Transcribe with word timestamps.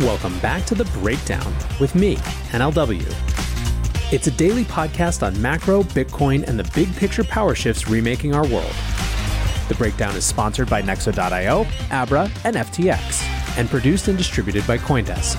Welcome 0.00 0.38
back 0.38 0.64
to 0.64 0.74
The 0.74 0.86
Breakdown 0.98 1.54
with 1.78 1.94
me, 1.94 2.16
NLW. 2.52 3.04
It's 4.10 4.28
a 4.28 4.30
daily 4.30 4.64
podcast 4.64 5.22
on 5.22 5.40
macro, 5.42 5.82
Bitcoin, 5.82 6.48
and 6.48 6.58
the 6.58 6.64
big 6.74 6.90
picture 6.96 7.22
power 7.22 7.54
shifts 7.54 7.86
remaking 7.86 8.34
our 8.34 8.46
world. 8.48 8.74
The 9.68 9.74
Breakdown 9.76 10.16
is 10.16 10.24
sponsored 10.24 10.70
by 10.70 10.80
Nexo.io, 10.80 11.66
Abra, 11.90 12.30
and 12.44 12.56
FTX, 12.56 13.58
and 13.58 13.68
produced 13.68 14.08
and 14.08 14.16
distributed 14.16 14.66
by 14.66 14.78
Coindesk. 14.78 15.36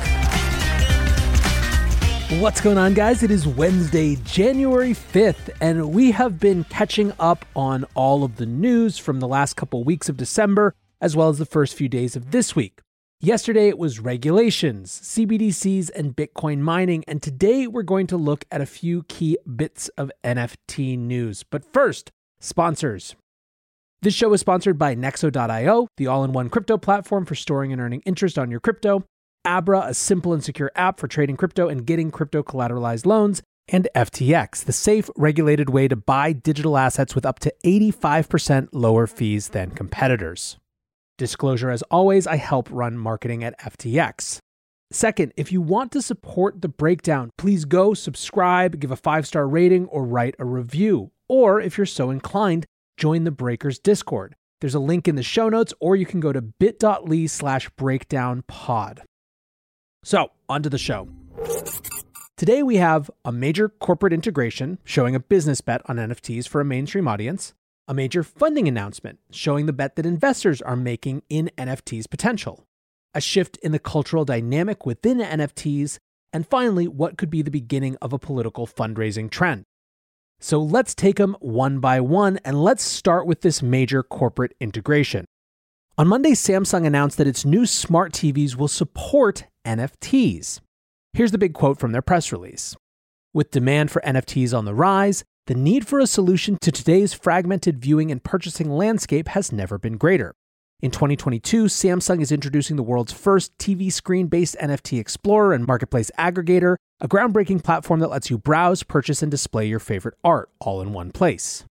What's 2.39 2.61
going 2.61 2.77
on, 2.77 2.93
guys? 2.93 3.23
It 3.23 3.31
is 3.31 3.47
Wednesday, 3.47 4.17
January 4.17 4.91
5th, 4.91 5.49
and 5.59 5.91
we 5.91 6.11
have 6.11 6.39
been 6.39 6.65
catching 6.65 7.13
up 7.19 7.45
on 7.55 7.83
all 7.95 8.23
of 8.23 8.35
the 8.35 8.45
news 8.45 8.99
from 8.99 9.21
the 9.21 9.27
last 9.27 9.55
couple 9.55 9.83
weeks 9.83 10.07
of 10.07 10.17
December, 10.17 10.75
as 11.01 11.15
well 11.15 11.29
as 11.29 11.39
the 11.39 11.47
first 11.47 11.73
few 11.73 11.89
days 11.89 12.15
of 12.15 12.29
this 12.29 12.55
week. 12.55 12.81
Yesterday 13.23 13.67
it 13.67 13.77
was 13.77 13.99
regulations, 13.99 14.99
CBDCs, 15.03 15.91
and 15.95 16.15
Bitcoin 16.15 16.57
mining, 16.57 17.03
and 17.07 17.21
today 17.21 17.67
we're 17.67 17.83
going 17.83 18.07
to 18.07 18.17
look 18.17 18.45
at 18.49 18.61
a 18.61 18.65
few 18.65 19.03
key 19.03 19.37
bits 19.55 19.89
of 19.89 20.11
NFT 20.23 20.97
news. 20.97 21.43
But 21.43 21.63
first, 21.71 22.09
sponsors. 22.39 23.15
This 24.01 24.15
show 24.15 24.33
is 24.33 24.41
sponsored 24.41 24.79
by 24.79 24.95
Nexo.io, 24.95 25.87
the 25.97 26.07
all 26.07 26.23
in 26.23 26.33
one 26.33 26.49
crypto 26.49 26.79
platform 26.79 27.27
for 27.27 27.35
storing 27.35 27.71
and 27.71 27.79
earning 27.79 28.01
interest 28.07 28.39
on 28.39 28.49
your 28.49 28.59
crypto, 28.59 29.03
Abra, 29.45 29.81
a 29.81 29.93
simple 29.93 30.33
and 30.33 30.43
secure 30.43 30.71
app 30.75 30.99
for 30.99 31.07
trading 31.07 31.37
crypto 31.37 31.69
and 31.69 31.85
getting 31.85 32.09
crypto 32.09 32.41
collateralized 32.41 33.05
loans, 33.05 33.43
and 33.67 33.87
FTX, 33.93 34.65
the 34.65 34.73
safe, 34.73 35.11
regulated 35.15 35.69
way 35.69 35.87
to 35.87 35.95
buy 35.95 36.33
digital 36.33 36.75
assets 36.75 37.13
with 37.13 37.27
up 37.27 37.37
to 37.37 37.53
85% 37.63 38.69
lower 38.71 39.05
fees 39.05 39.49
than 39.49 39.69
competitors. 39.69 40.57
Disclosure 41.21 41.69
as 41.69 41.83
always, 41.91 42.25
I 42.25 42.37
help 42.37 42.67
run 42.71 42.97
marketing 42.97 43.43
at 43.43 43.59
FTX. 43.59 44.39
Second, 44.89 45.33
if 45.37 45.51
you 45.51 45.61
want 45.61 45.91
to 45.91 46.01
support 46.01 46.63
the 46.63 46.67
breakdown, 46.67 47.29
please 47.37 47.63
go 47.63 47.93
subscribe, 47.93 48.79
give 48.79 48.89
a 48.89 48.95
five 48.95 49.27
star 49.27 49.47
rating, 49.47 49.85
or 49.89 50.03
write 50.03 50.33
a 50.39 50.45
review. 50.45 51.11
Or 51.29 51.61
if 51.61 51.77
you're 51.77 51.85
so 51.85 52.09
inclined, 52.09 52.65
join 52.97 53.23
the 53.23 53.29
Breakers 53.29 53.77
Discord. 53.77 54.35
There's 54.61 54.73
a 54.73 54.79
link 54.79 55.07
in 55.07 55.13
the 55.13 55.21
show 55.21 55.47
notes, 55.47 55.75
or 55.79 55.95
you 55.95 56.07
can 56.07 56.21
go 56.21 56.33
to 56.33 56.41
bit.ly 56.41 57.27
slash 57.27 57.69
breakdownpod. 57.77 59.01
So, 60.03 60.31
on 60.49 60.63
to 60.63 60.71
the 60.71 60.79
show. 60.79 61.07
Today 62.35 62.63
we 62.63 62.77
have 62.77 63.11
a 63.23 63.31
major 63.31 63.69
corporate 63.69 64.11
integration 64.11 64.79
showing 64.83 65.13
a 65.13 65.19
business 65.19 65.61
bet 65.61 65.83
on 65.85 65.97
NFTs 65.97 66.47
for 66.47 66.61
a 66.61 66.65
mainstream 66.65 67.07
audience, 67.07 67.53
a 67.87 67.93
major 67.93 68.23
funding 68.23 68.67
announcement 68.67 69.19
showing 69.31 69.65
the 69.65 69.73
bet 69.73 69.95
that 69.95 70.05
investors 70.05 70.61
are 70.61 70.75
making 70.75 71.23
in 71.29 71.49
NFTs' 71.57 72.09
potential, 72.09 72.65
a 73.13 73.21
shift 73.21 73.57
in 73.57 73.71
the 73.71 73.79
cultural 73.79 74.25
dynamic 74.25 74.85
within 74.85 75.19
NFTs, 75.19 75.97
and 76.33 76.47
finally, 76.47 76.87
what 76.87 77.17
could 77.17 77.29
be 77.29 77.41
the 77.41 77.51
beginning 77.51 77.97
of 78.01 78.13
a 78.13 78.19
political 78.19 78.65
fundraising 78.65 79.29
trend. 79.29 79.65
So 80.39 80.59
let's 80.59 80.95
take 80.95 81.17
them 81.17 81.35
one 81.39 81.79
by 81.79 81.99
one, 82.01 82.39
and 82.43 82.63
let's 82.63 82.83
start 82.83 83.27
with 83.27 83.41
this 83.41 83.61
major 83.61 84.01
corporate 84.01 84.53
integration. 84.59 85.25
On 85.97 86.07
Monday, 86.07 86.31
Samsung 86.31 86.87
announced 86.87 87.17
that 87.17 87.27
its 87.27 87.45
new 87.45 87.65
smart 87.65 88.13
TVs 88.13 88.55
will 88.55 88.67
support 88.67 89.45
NFTs. 89.67 90.61
Here's 91.13 91.31
the 91.31 91.37
big 91.37 91.53
quote 91.53 91.79
from 91.79 91.91
their 91.91 92.01
press 92.01 92.31
release 92.31 92.75
With 93.33 93.51
demand 93.51 93.91
for 93.91 94.01
NFTs 94.01 94.57
on 94.57 94.65
the 94.65 94.73
rise, 94.73 95.23
the 95.47 95.55
need 95.55 95.87
for 95.87 95.99
a 95.99 96.07
solution 96.07 96.57
to 96.61 96.71
today's 96.71 97.13
fragmented 97.13 97.79
viewing 97.79 98.11
and 98.11 98.23
purchasing 98.23 98.69
landscape 98.69 99.27
has 99.29 99.51
never 99.51 99.79
been 99.79 99.97
greater. 99.97 100.35
In 100.81 100.91
2022, 100.91 101.65
Samsung 101.65 102.21
is 102.21 102.31
introducing 102.31 102.75
the 102.75 102.83
world's 102.83 103.11
first 103.11 103.57
TV 103.57 103.91
screen 103.91 104.27
based 104.27 104.55
NFT 104.57 104.99
Explorer 104.99 105.53
and 105.53 105.65
Marketplace 105.65 106.11
Aggregator, 106.17 106.75
a 106.99 107.07
groundbreaking 107.07 107.63
platform 107.63 107.99
that 108.01 108.09
lets 108.09 108.29
you 108.29 108.37
browse, 108.37 108.83
purchase, 108.83 109.21
and 109.21 109.31
display 109.31 109.67
your 109.67 109.79
favorite 109.79 110.15
art 110.23 110.49
all 110.59 110.81
in 110.81 110.93
one 110.93 111.11
place. 111.11 111.65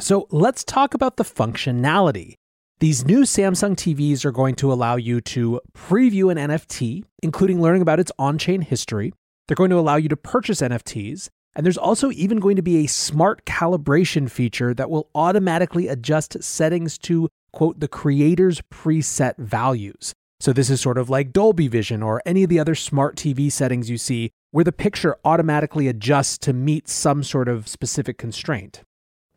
So 0.00 0.26
let's 0.30 0.64
talk 0.64 0.94
about 0.94 1.16
the 1.16 1.24
functionality. 1.24 2.34
These 2.80 3.04
new 3.04 3.22
Samsung 3.22 3.76
TVs 3.76 4.24
are 4.24 4.32
going 4.32 4.56
to 4.56 4.72
allow 4.72 4.96
you 4.96 5.20
to 5.20 5.60
preview 5.72 6.30
an 6.32 6.50
NFT, 6.50 7.04
including 7.22 7.62
learning 7.62 7.82
about 7.82 8.00
its 8.00 8.10
on 8.18 8.38
chain 8.38 8.60
history. 8.60 9.12
They're 9.46 9.54
going 9.54 9.70
to 9.70 9.78
allow 9.78 9.96
you 9.96 10.08
to 10.08 10.16
purchase 10.16 10.60
NFTs, 10.60 11.28
and 11.54 11.64
there's 11.64 11.78
also 11.78 12.10
even 12.12 12.40
going 12.40 12.56
to 12.56 12.62
be 12.62 12.78
a 12.78 12.88
smart 12.88 13.44
calibration 13.44 14.30
feature 14.30 14.74
that 14.74 14.90
will 14.90 15.08
automatically 15.14 15.88
adjust 15.88 16.42
settings 16.42 16.98
to, 16.98 17.28
quote, 17.52 17.80
the 17.80 17.88
creator's 17.88 18.60
preset 18.62 19.36
values. 19.38 20.14
So 20.40 20.52
this 20.52 20.68
is 20.68 20.80
sort 20.80 20.98
of 20.98 21.08
like 21.08 21.32
Dolby 21.32 21.68
Vision 21.68 22.02
or 22.02 22.20
any 22.26 22.42
of 22.42 22.50
the 22.50 22.58
other 22.58 22.74
smart 22.74 23.16
TV 23.16 23.50
settings 23.50 23.88
you 23.88 23.98
see 23.98 24.30
where 24.50 24.64
the 24.64 24.72
picture 24.72 25.16
automatically 25.24 25.88
adjusts 25.88 26.38
to 26.38 26.52
meet 26.52 26.88
some 26.88 27.22
sort 27.22 27.48
of 27.48 27.66
specific 27.66 28.18
constraint. 28.18 28.82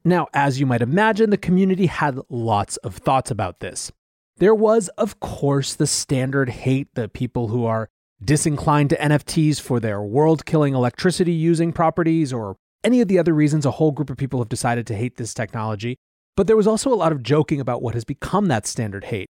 Now, 0.03 0.27
as 0.33 0.59
you 0.59 0.65
might 0.65 0.81
imagine, 0.81 1.29
the 1.29 1.37
community 1.37 1.87
had 1.87 2.19
lots 2.29 2.77
of 2.77 2.97
thoughts 2.97 3.31
about 3.31 3.59
this. 3.59 3.91
There 4.37 4.55
was, 4.55 4.89
of 4.89 5.19
course, 5.19 5.73
the 5.73 5.87
standard 5.87 6.49
hate, 6.49 6.87
the 6.93 7.09
people 7.09 7.47
who 7.47 7.65
are 7.65 7.89
disinclined 8.23 8.89
to 8.89 8.97
NFTs 8.97 9.61
for 9.61 9.79
their 9.79 10.01
world 10.01 10.45
killing 10.45 10.73
electricity 10.73 11.33
using 11.33 11.71
properties, 11.71 12.33
or 12.33 12.55
any 12.83 13.01
of 13.01 13.07
the 13.07 13.19
other 13.19 13.33
reasons 13.33 13.65
a 13.65 13.71
whole 13.71 13.91
group 13.91 14.09
of 14.09 14.17
people 14.17 14.39
have 14.39 14.49
decided 14.49 14.87
to 14.87 14.95
hate 14.95 15.17
this 15.17 15.33
technology. 15.33 15.97
But 16.35 16.47
there 16.47 16.57
was 16.57 16.67
also 16.67 16.93
a 16.93 16.95
lot 16.95 17.11
of 17.11 17.23
joking 17.23 17.59
about 17.59 17.81
what 17.81 17.95
has 17.95 18.05
become 18.05 18.47
that 18.47 18.67
standard 18.67 19.05
hate. 19.05 19.27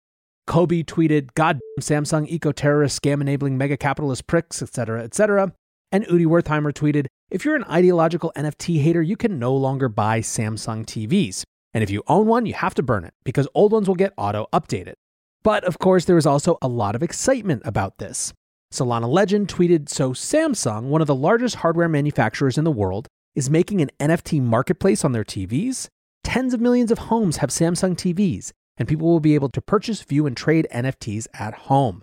Cobie 0.46 0.84
tweeted, 0.84 1.34
God 1.34 1.58
damn 1.78 1.82
Samsung 2.04 2.28
eco 2.28 2.52
terrorist 2.52 3.02
scam 3.02 3.20
enabling 3.20 3.58
mega 3.58 3.76
capitalist 3.76 4.26
pricks, 4.26 4.62
etc., 4.62 5.02
etc. 5.02 5.52
And 5.90 6.04
Udi 6.06 6.26
Wertheimer 6.26 6.72
tweeted, 6.72 7.06
If 7.30 7.44
you're 7.44 7.56
an 7.56 7.64
ideological 7.64 8.32
NFT 8.36 8.80
hater, 8.80 9.02
you 9.02 9.16
can 9.16 9.38
no 9.38 9.54
longer 9.54 9.88
buy 9.88 10.20
Samsung 10.20 10.84
TVs. 10.84 11.44
And 11.74 11.82
if 11.82 11.90
you 11.90 12.02
own 12.06 12.26
one, 12.26 12.46
you 12.46 12.54
have 12.54 12.74
to 12.74 12.82
burn 12.82 13.04
it 13.04 13.14
because 13.24 13.48
old 13.54 13.72
ones 13.72 13.88
will 13.88 13.96
get 13.96 14.14
auto 14.16 14.46
updated. 14.52 14.94
But 15.42 15.64
of 15.64 15.78
course, 15.78 16.04
there 16.04 16.16
was 16.16 16.26
also 16.26 16.58
a 16.62 16.68
lot 16.68 16.94
of 16.94 17.02
excitement 17.02 17.62
about 17.64 17.98
this. 17.98 18.32
Solana 18.76 19.08
Legend 19.08 19.48
tweeted 19.48 19.88
So 19.88 20.10
Samsung, 20.10 20.84
one 20.84 21.00
of 21.00 21.06
the 21.06 21.14
largest 21.14 21.56
hardware 21.56 21.88
manufacturers 21.88 22.58
in 22.58 22.64
the 22.64 22.70
world, 22.70 23.08
is 23.34 23.48
making 23.48 23.80
an 23.80 23.90
NFT 23.98 24.42
marketplace 24.42 25.02
on 25.04 25.12
their 25.12 25.24
TVs. 25.24 25.88
Tens 26.22 26.52
of 26.52 26.60
millions 26.60 26.90
of 26.90 26.98
homes 26.98 27.38
have 27.38 27.48
Samsung 27.48 27.96
TVs, 27.96 28.52
and 28.76 28.86
people 28.86 29.08
will 29.08 29.20
be 29.20 29.34
able 29.34 29.48
to 29.48 29.62
purchase, 29.62 30.02
view, 30.02 30.26
and 30.26 30.36
trade 30.36 30.68
NFTs 30.72 31.26
at 31.32 31.54
home. 31.54 32.02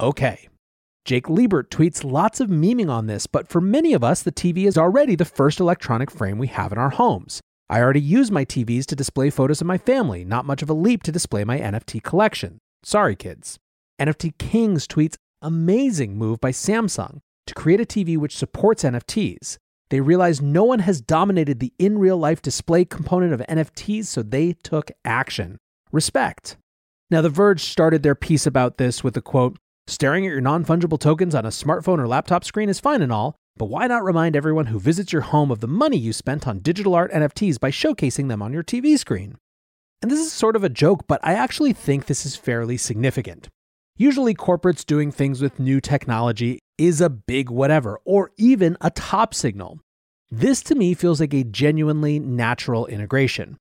Okay. 0.00 0.48
Jake 1.04 1.28
Liebert 1.28 1.70
tweets 1.70 2.02
lots 2.02 2.40
of 2.40 2.48
memeing 2.48 2.90
on 2.90 3.06
this, 3.06 3.26
but 3.28 3.46
for 3.46 3.60
many 3.60 3.92
of 3.92 4.02
us, 4.02 4.22
the 4.22 4.32
TV 4.32 4.66
is 4.66 4.76
already 4.76 5.14
the 5.14 5.24
first 5.24 5.60
electronic 5.60 6.10
frame 6.10 6.38
we 6.38 6.48
have 6.48 6.72
in 6.72 6.78
our 6.78 6.90
homes. 6.90 7.40
I 7.70 7.80
already 7.80 8.00
use 8.00 8.30
my 8.30 8.44
TVs 8.44 8.86
to 8.86 8.96
display 8.96 9.30
photos 9.30 9.60
of 9.60 9.66
my 9.66 9.78
family, 9.78 10.24
not 10.24 10.44
much 10.44 10.62
of 10.62 10.70
a 10.70 10.74
leap 10.74 11.02
to 11.04 11.12
display 11.12 11.44
my 11.44 11.58
NFT 11.58 12.02
collection. 12.02 12.58
Sorry, 12.82 13.14
kids. 13.14 13.58
NFT 14.00 14.36
Kings 14.38 14.88
tweets 14.88 15.14
amazing 15.44 16.16
move 16.16 16.40
by 16.40 16.50
Samsung 16.50 17.20
to 17.46 17.54
create 17.54 17.80
a 17.80 17.84
TV 17.84 18.16
which 18.16 18.36
supports 18.36 18.82
NFTs. 18.82 19.58
They 19.90 20.00
realized 20.00 20.42
no 20.42 20.64
one 20.64 20.80
has 20.80 21.00
dominated 21.00 21.60
the 21.60 21.72
in 21.78 21.98
real 21.98 22.16
life 22.16 22.42
display 22.42 22.84
component 22.84 23.32
of 23.32 23.40
NFTs, 23.48 24.06
so 24.06 24.22
they 24.22 24.54
took 24.54 24.90
action. 25.04 25.58
Respect. 25.92 26.56
Now, 27.10 27.20
The 27.20 27.28
Verge 27.28 27.62
started 27.62 28.02
their 28.02 28.14
piece 28.14 28.46
about 28.46 28.78
this 28.78 29.04
with 29.04 29.14
the 29.14 29.22
quote 29.22 29.58
Staring 29.86 30.26
at 30.26 30.30
your 30.30 30.40
non 30.40 30.64
fungible 30.64 30.98
tokens 30.98 31.34
on 31.34 31.44
a 31.44 31.50
smartphone 31.50 31.98
or 31.98 32.08
laptop 32.08 32.42
screen 32.42 32.70
is 32.70 32.80
fine 32.80 33.02
and 33.02 33.12
all, 33.12 33.36
but 33.56 33.66
why 33.66 33.86
not 33.86 34.02
remind 34.02 34.34
everyone 34.34 34.66
who 34.66 34.80
visits 34.80 35.12
your 35.12 35.22
home 35.22 35.50
of 35.50 35.60
the 35.60 35.68
money 35.68 35.98
you 35.98 36.14
spent 36.14 36.48
on 36.48 36.60
digital 36.60 36.94
art 36.94 37.12
NFTs 37.12 37.60
by 37.60 37.70
showcasing 37.70 38.28
them 38.28 38.40
on 38.40 38.54
your 38.54 38.64
TV 38.64 38.98
screen? 38.98 39.36
And 40.00 40.10
this 40.10 40.20
is 40.20 40.32
sort 40.32 40.56
of 40.56 40.64
a 40.64 40.70
joke, 40.70 41.06
but 41.06 41.20
I 41.22 41.34
actually 41.34 41.74
think 41.74 42.06
this 42.06 42.24
is 42.24 42.34
fairly 42.34 42.78
significant. 42.78 43.50
Usually, 43.96 44.34
corporates 44.34 44.84
doing 44.84 45.12
things 45.12 45.40
with 45.40 45.60
new 45.60 45.80
technology 45.80 46.58
is 46.76 47.00
a 47.00 47.08
big 47.08 47.48
whatever, 47.48 48.00
or 48.04 48.32
even 48.36 48.76
a 48.80 48.90
top 48.90 49.32
signal. 49.32 49.78
This 50.32 50.64
to 50.64 50.74
me 50.74 50.94
feels 50.94 51.20
like 51.20 51.32
a 51.32 51.44
genuinely 51.44 52.18
natural 52.18 52.86
integration. 52.86 53.56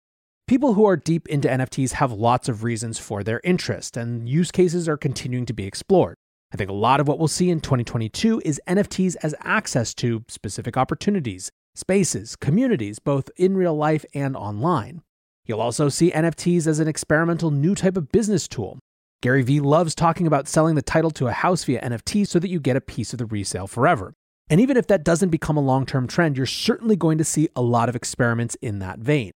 People 0.47 0.73
who 0.73 0.85
are 0.85 0.97
deep 0.97 1.27
into 1.27 1.47
NFTs 1.47 1.91
have 1.91 2.11
lots 2.11 2.49
of 2.49 2.63
reasons 2.63 2.97
for 2.97 3.23
their 3.23 3.41
interest, 3.43 3.95
and 3.95 4.27
use 4.27 4.49
cases 4.49 4.89
are 4.89 4.97
continuing 4.97 5.45
to 5.45 5.53
be 5.53 5.67
explored. 5.67 6.15
I 6.51 6.57
think 6.57 6.71
a 6.71 6.73
lot 6.73 6.99
of 6.99 7.07
what 7.07 7.19
we'll 7.19 7.27
see 7.27 7.51
in 7.51 7.61
2022 7.61 8.41
is 8.43 8.59
NFTs 8.67 9.15
as 9.21 9.35
access 9.41 9.93
to 9.95 10.23
specific 10.27 10.77
opportunities, 10.77 11.51
spaces, 11.75 12.35
communities, 12.35 12.97
both 12.97 13.29
in 13.37 13.55
real 13.55 13.75
life 13.75 14.03
and 14.15 14.35
online. 14.35 15.03
You'll 15.45 15.61
also 15.61 15.89
see 15.89 16.09
NFTs 16.11 16.65
as 16.65 16.79
an 16.79 16.87
experimental 16.87 17.51
new 17.51 17.75
type 17.75 17.97
of 17.97 18.11
business 18.11 18.47
tool, 18.47 18.79
Gary 19.23 19.41
Vee 19.41 19.61
loves 19.61 19.95
talking 19.95 20.27
about 20.27 20.49
selling 20.49 20.75
the 20.75 20.81
title 20.81 21.09
to 21.11 21.27
a 21.27 21.31
house 21.31 21.63
via 21.63 21.79
NFT 21.79 22.27
so 22.27 22.39
that 22.39 22.49
you 22.49 22.59
get 22.59 22.75
a 22.75 22.81
piece 22.81 23.13
of 23.13 23.19
the 23.19 23.25
resale 23.25 23.67
forever. 23.67 24.13
And 24.49 24.59
even 24.59 24.75
if 24.75 24.87
that 24.87 25.05
doesn't 25.05 25.29
become 25.29 25.55
a 25.55 25.61
long 25.61 25.85
term 25.85 26.07
trend, 26.07 26.35
you're 26.35 26.45
certainly 26.45 26.97
going 26.97 27.17
to 27.19 27.23
see 27.23 27.47
a 27.55 27.61
lot 27.61 27.87
of 27.87 27.95
experiments 27.95 28.55
in 28.61 28.79
that 28.79 28.99
vein. 28.99 29.31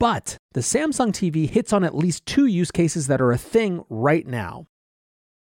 But 0.00 0.38
the 0.54 0.60
Samsung 0.60 1.12
TV 1.12 1.48
hits 1.48 1.72
on 1.72 1.84
at 1.84 1.94
least 1.94 2.26
two 2.26 2.46
use 2.46 2.72
cases 2.72 3.06
that 3.06 3.20
are 3.20 3.30
a 3.30 3.38
thing 3.38 3.84
right 3.88 4.26
now. 4.26 4.66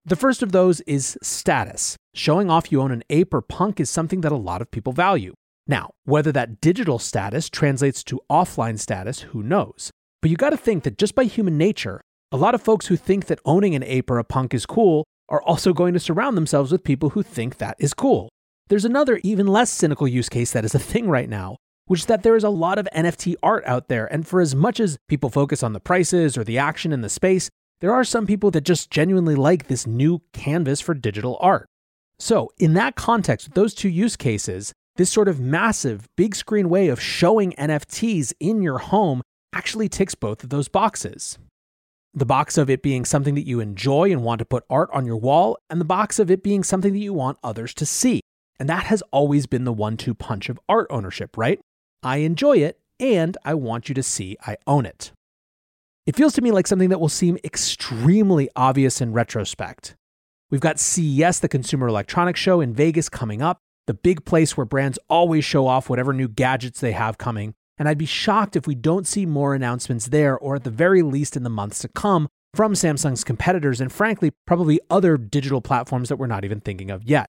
The 0.05 0.15
first 0.15 0.43
of 0.43 0.53
those 0.53 0.83
is 0.83 1.17
status. 1.23 1.97
Showing 2.13 2.51
off 2.51 2.71
you 2.71 2.83
own 2.83 2.93
an 2.93 3.03
ape 3.09 3.33
or 3.33 3.41
punk 3.41 3.81
is 3.81 3.89
something 3.89 4.21
that 4.21 4.31
a 4.31 4.37
lot 4.37 4.61
of 4.61 4.71
people 4.71 4.93
value. 4.93 5.33
Now, 5.67 5.93
whether 6.05 6.33
that 6.33 6.61
digital 6.61 6.99
status 6.99 7.49
translates 7.49 8.05
to 8.05 8.21
offline 8.31 8.79
status, 8.79 9.21
who 9.21 9.43
knows? 9.43 9.91
But 10.21 10.31
you 10.31 10.37
gotta 10.37 10.59
think 10.59 10.85
that 10.85 10.99
just 10.99 11.15
by 11.15 11.25
human 11.25 11.57
nature, 11.57 12.03
a 12.33 12.37
lot 12.37 12.55
of 12.55 12.63
folks 12.63 12.87
who 12.87 12.97
think 12.97 13.27
that 13.27 13.41
owning 13.45 13.75
an 13.75 13.85
ape 13.85 14.11
or 14.11 14.19
a 14.19 14.25
punk 14.25 14.53
is 14.53 14.67
cool 14.67 15.05
are 15.29 15.43
also 15.43 15.73
going 15.73 15.95
to 15.95 16.01
surround 16.01 16.37
themselves 16.37 16.73
with 16.73 16.85
people 16.85 17.11
who 17.11 17.23
think 17.23 17.59
that 17.59 17.77
is 17.79 17.95
cool. 17.95 18.29
There's 18.69 18.85
another, 18.85 19.21
even 19.23 19.47
less 19.47 19.71
cynical 19.71 20.09
use 20.09 20.29
case 20.29 20.53
that 20.53 20.65
is 20.65 20.75
a 20.75 20.81
thing 20.81 21.09
right 21.09 21.29
now, 21.29 21.57
which 21.87 22.01
is 22.01 22.07
that 22.07 22.25
there 22.25 22.37
is 22.37 22.45
a 22.45 22.49
lot 22.49 22.79
of 22.79 22.89
NFT 22.95 23.37
art 23.43 23.65
out 23.65 23.89
there. 23.89 24.07
And 24.13 24.27
for 24.27 24.41
as 24.41 24.55
much 24.55 24.81
as 24.81 24.99
people 25.09 25.31
focus 25.31 25.63
on 25.63 25.73
the 25.73 25.81
prices 25.81 26.37
or 26.37 26.43
the 26.43 26.59
action 26.59 26.93
in 26.93 27.01
the 27.01 27.09
space, 27.09 27.49
there 27.81 27.95
are 27.95 28.05
some 28.05 28.27
people 28.27 28.51
that 28.53 28.63
just 28.63 28.91
genuinely 28.91 29.35
like 29.35 29.69
this 29.69 29.87
new 29.87 30.23
canvas 30.33 30.81
for 30.81 30.95
digital 30.95 31.37
art. 31.41 31.67
So, 32.19 32.51
in 32.59 32.75
that 32.75 32.97
context, 32.97 33.49
with 33.49 33.55
those 33.55 33.75
two 33.75 33.91
use 33.91 34.17
cases, 34.17 34.73
this 34.97 35.11
sort 35.11 35.29
of 35.29 35.39
massive 35.39 36.09
big 36.17 36.35
screen 36.35 36.71
way 36.71 36.89
of 36.89 37.01
showing 37.01 37.53
NFTs 37.53 38.33
in 38.41 38.63
your 38.63 38.79
home 38.79 39.23
actually 39.53 39.89
ticks 39.89 40.15
both 40.15 40.43
of 40.43 40.49
those 40.49 40.69
boxes. 40.69 41.39
The 42.17 42.25
box 42.25 42.57
of 42.57 42.71
it 42.71 42.81
being 42.81 43.05
something 43.05 43.35
that 43.35 43.47
you 43.47 43.61
enjoy 43.61 44.11
and 44.11 44.23
want 44.23 44.39
to 44.39 44.47
put 44.47 44.65
art 44.71 44.89
on 44.91 45.05
your 45.05 45.19
wall, 45.19 45.59
and 45.69 45.79
the 45.79 45.85
box 45.85 46.19
of 46.19 46.31
it 46.31 46.43
being 46.43 46.65
something 46.65 46.95
that 46.95 46.99
you 46.99 47.13
want 47.13 47.37
others 47.45 47.75
to 47.75 47.85
see. 47.85 48.23
And 48.59 48.71
that 48.71 48.85
has 48.85 49.03
always 49.11 49.47
been 49.47 49.65
the 49.65 49.73
one 49.73 49.99
two 49.99 50.15
punch 50.15 50.49
of 50.49 50.59
art 50.67 50.87
ownership, 50.89 51.37
right? 51.37 51.61
I 52.03 52.19
enjoy 52.19 52.57
it, 52.57 52.81
and 52.99 53.37
I 53.45 53.53
want 53.53 53.91
you 53.91 53.95
to 53.95 54.03
see 54.03 54.39
I 54.47 54.57
own 54.67 54.87
it. 54.87 55.13
It 56.07 56.17
feels 56.17 56.33
to 56.35 56.41
me 56.41 56.53
like 56.53 56.67
something 56.67 56.89
that 56.89 57.01
will 57.01 57.11
seem 57.11 57.37
extremely 57.45 58.49
obvious 58.57 59.03
in 59.03 59.13
retrospect. 59.13 59.95
We've 60.51 60.61
got 60.61 60.79
CES, 60.79 61.41
the 61.41 61.49
Consumer 61.49 61.89
Electronics 61.89 62.41
Show 62.41 62.63
in 62.63 62.73
Vegas, 62.73 63.11
coming 63.11 63.43
up, 63.43 63.59
the 63.87 63.93
big 63.95 64.25
place 64.25 64.57
where 64.57 64.65
brands 64.65 64.99
always 65.11 65.45
show 65.45 65.67
off 65.67 65.91
whatever 65.91 66.15
new 66.15 66.29
gadgets 66.29 66.81
they 66.81 66.93
have 66.93 67.19
coming. 67.19 67.55
And 67.79 67.89
I'd 67.89 67.99
be 67.99 68.07
shocked 68.07 68.57
if 68.57 68.67
we 68.67 68.75
don't 68.75 69.07
see 69.07 69.27
more 69.27 69.55
announcements 69.55 70.09
there, 70.09 70.39
or 70.39 70.57
at 70.57 70.65
the 70.65 70.71
very 70.71 71.03
least 71.03 71.37
in 71.37 71.43
the 71.43 71.51
months 71.51 71.81
to 71.81 71.89
come, 71.89 72.29
from 72.55 72.73
Samsung's 72.73 73.25
competitors, 73.25 73.81
and 73.81 73.93
frankly, 73.93 74.33
probably 74.47 74.81
other 74.89 75.19
digital 75.19 75.61
platforms 75.61 76.09
that 76.09 76.17
we're 76.17 76.27
not 76.27 76.45
even 76.45 76.61
thinking 76.61 76.91
of 76.91 77.05
yet. 77.05 77.27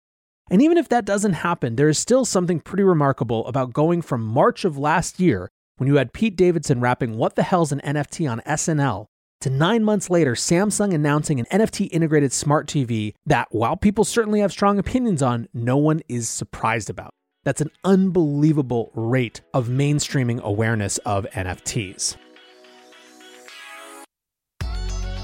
And 0.50 0.62
even 0.62 0.78
if 0.78 0.88
that 0.88 1.04
doesn't 1.04 1.34
happen, 1.34 1.76
there 1.76 1.90
is 1.90 2.00
still 2.00 2.24
something 2.24 2.62
pretty 2.62 2.84
remarkable 2.84 3.46
about 3.48 3.74
going 3.74 4.02
from 4.02 4.24
March 4.24 4.64
of 4.64 4.78
last 4.78 5.20
year, 5.20 5.50
when 5.76 5.88
you 5.88 5.96
had 5.96 6.14
Pete 6.14 6.38
Davidson 6.38 6.80
rapping 6.80 7.18
What 7.18 7.36
the 7.36 7.44
Hell's 7.44 7.74
an 7.74 7.82
NFT 7.82 8.32
on 8.32 8.42
SNL, 8.48 9.08
to 9.42 9.50
nine 9.52 9.84
months 9.84 10.10
later, 10.10 10.34
Samsung 10.34 10.94
announcing 10.94 11.40
an 11.40 11.46
NFT 11.52 11.90
integrated 11.92 12.34
smart 12.34 12.66
TV 12.68 13.14
that, 13.26 13.50
while 13.52 13.76
people 13.76 14.04
certainly 14.04 14.40
have 14.40 14.52
strong 14.52 14.80
opinions 14.80 15.22
on, 15.22 15.48
no 15.54 15.78
one 15.78 16.02
is 16.08 16.28
surprised 16.28 16.90
about. 16.90 17.14
That's 17.48 17.62
an 17.62 17.72
unbelievable 17.86 18.92
rate 18.94 19.40
of 19.54 19.70
mainstreaming 19.70 20.42
awareness 20.42 20.98
of 21.06 21.26
NFTs. 21.32 22.18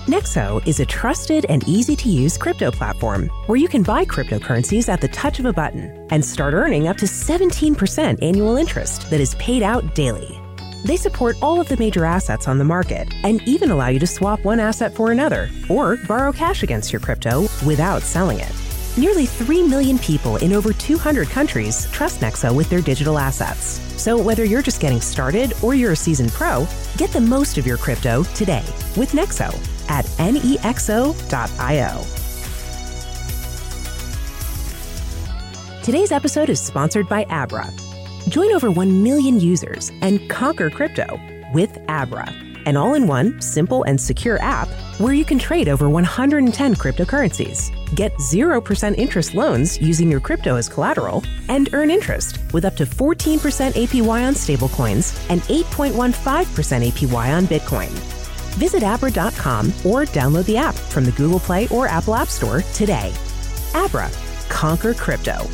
Nexo 0.06 0.66
is 0.66 0.80
a 0.80 0.86
trusted 0.86 1.46
and 1.50 1.68
easy 1.68 1.98
to 1.98 2.08
use 2.08 2.38
crypto 2.38 2.72
platform 2.72 3.28
where 3.48 3.58
you 3.58 3.68
can 3.68 3.84
buy 3.84 4.06
cryptocurrencies 4.06 4.88
at 4.88 5.02
the 5.02 5.10
touch 5.10 5.40
of 5.40 5.46
a 5.46 5.52
button 5.52 6.08
and 6.12 6.24
start 6.24 6.54
earning 6.54 6.88
up 6.88 6.96
to 6.96 7.08
17% 7.08 8.24
annual 8.24 8.56
interest 8.56 9.10
that 9.10 9.20
is 9.20 9.36
paid 9.36 9.62
out 9.62 9.94
daily. 9.94 10.40
They 10.86 10.96
support 10.96 11.36
all 11.42 11.60
of 11.60 11.68
the 11.68 11.75
major 11.75 12.06
assets 12.06 12.48
on 12.48 12.58
the 12.58 12.64
market 12.64 13.14
and 13.25 13.46
even 13.46 13.70
allow 13.70 13.90
you 13.90 14.00
to 14.00 14.08
swap 14.08 14.46
one 14.46 14.62
asset 14.62 14.96
for 14.96 15.12
another 15.12 15.50
or 15.70 15.98
borrow 16.08 16.31
cash 16.31 16.64
against 16.64 16.94
your 16.94 17.02
crypto 17.02 17.50
without 17.66 18.02
selling 18.02 18.40
it. 18.40 18.62
Nearly 18.95 19.25
3 19.25 19.63
million 19.63 19.98
people 19.98 20.38
in 20.38 20.54
over 20.54 20.72
200 20.72 21.28
countries 21.28 21.90
trust 21.92 22.19
Nexo 22.19 22.56
with 22.56 22.69
their 22.69 22.81
digital 22.81 23.18
assets. 23.18 23.81
So 24.00 24.22
whether 24.22 24.45
you're 24.45 24.62
just 24.62 24.80
getting 24.80 25.01
started 25.01 25.54
or 25.63 25.74
you're 25.74 25.94
a 25.94 25.95
seasoned 25.95 26.31
pro, 26.31 26.68
get 26.98 27.10
the 27.10 27.19
most 27.19 27.57
of 27.57 27.66
your 27.66 27.78
crypto 27.78 28.22
today 28.36 28.63
with 28.95 29.13
Nexo 29.13 29.50
at 29.90 30.06
nexo.io. 30.06 32.04
Today's 35.81 36.12
episode 36.12 36.50
is 36.50 36.62
sponsored 36.62 37.10
by 37.10 37.25
Abra. 37.30 37.74
Join 38.30 38.54
over 38.54 38.69
1 38.69 39.01
million 39.01 39.39
users 39.39 39.92
and 40.01 40.30
conquer 40.30 40.69
crypto 40.69 41.19
with 41.51 41.80
Abra, 41.89 42.31
an 42.68 42.78
all 42.78 42.94
in 42.94 43.07
one, 43.07 43.42
simple, 43.42 43.84
and 43.84 44.00
secure 44.00 44.39
app 44.42 44.69
where 45.00 45.13
you 45.13 45.25
can 45.25 45.39
trade 45.39 45.68
over 45.68 45.89
110 45.89 46.75
cryptocurrencies, 46.75 47.72
get 47.94 48.13
0% 48.16 48.98
interest 48.98 49.36
loans 49.36 49.81
using 49.81 50.10
your 50.10 50.19
crypto 50.19 50.56
as 50.56 50.69
collateral, 50.69 51.24
and 51.50 51.69
earn 51.74 51.90
interest 51.90 52.40
with 52.54 52.66
up 52.66 52.75
to 52.75 52.86
14% 52.86 53.38
APY 53.74 54.28
on 54.28 54.34
stablecoins 54.34 55.25
and 55.30 55.42
8.15% 55.44 56.04
APY 56.92 57.38
on 57.38 57.45
Bitcoin. 57.45 57.90
Visit 58.57 58.84
Abra.com 58.84 59.68
or 59.84 60.06
download 60.06 60.45
the 60.45 60.57
app 60.57 60.75
from 60.75 61.06
the 61.06 61.12
Google 61.13 61.40
Play 61.40 61.68
or 61.69 61.88
Apple 61.88 62.16
App 62.16 62.28
Store 62.28 62.62
today. 62.74 63.13
Abra, 63.74 64.10
conquer 64.50 64.94
crypto. 64.94 65.48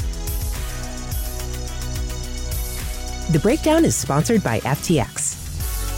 The 3.31 3.39
breakdown 3.39 3.85
is 3.85 3.95
sponsored 3.95 4.43
by 4.43 4.59
FTX. 4.61 5.37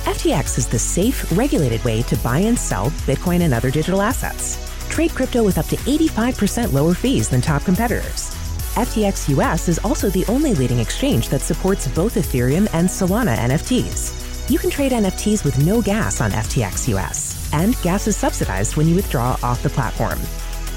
FTX 0.03 0.57
is 0.57 0.67
the 0.67 0.77
safe, 0.77 1.31
regulated 1.37 1.83
way 1.85 2.01
to 2.03 2.17
buy 2.17 2.39
and 2.39 2.59
sell 2.59 2.89
Bitcoin 3.07 3.41
and 3.41 3.53
other 3.53 3.71
digital 3.71 4.01
assets. 4.01 4.60
Trade 4.91 5.11
crypto 5.11 5.41
with 5.41 5.57
up 5.57 5.67
to 5.67 5.77
85% 5.77 6.73
lower 6.73 6.93
fees 6.93 7.29
than 7.29 7.39
top 7.39 7.63
competitors. 7.63 8.29
FTX 8.75 9.29
US 9.37 9.69
is 9.69 9.79
also 9.79 10.09
the 10.09 10.25
only 10.27 10.53
leading 10.53 10.79
exchange 10.79 11.29
that 11.29 11.39
supports 11.39 11.87
both 11.87 12.15
Ethereum 12.15 12.67
and 12.73 12.89
Solana 12.89 13.35
NFTs. 13.37 14.49
You 14.49 14.59
can 14.59 14.69
trade 14.69 14.91
NFTs 14.91 15.45
with 15.45 15.65
no 15.65 15.81
gas 15.81 16.19
on 16.19 16.31
FTX 16.31 16.89
US, 16.89 17.49
and 17.53 17.81
gas 17.83 18.05
is 18.07 18.17
subsidized 18.17 18.75
when 18.75 18.85
you 18.85 18.95
withdraw 18.95 19.37
off 19.41 19.63
the 19.63 19.69
platform. 19.69 20.19